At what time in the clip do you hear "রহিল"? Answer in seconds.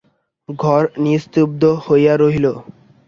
2.17-2.45